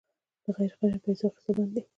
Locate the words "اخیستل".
1.27-1.53